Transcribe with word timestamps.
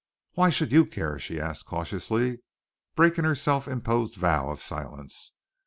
"Why 0.33 0.49
should 0.49 0.71
you 0.71 0.87
care?" 0.87 1.19
she 1.19 1.39
asked 1.39 1.67
cautiously, 1.67 2.39
breaking 2.95 3.23
her 3.23 3.35
self 3.35 3.67
imposed 3.67 4.15
vow 4.15 4.49
of 4.49 4.59
silence. 4.59 5.33